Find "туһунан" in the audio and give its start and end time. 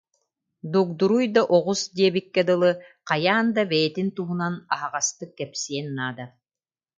4.15-4.55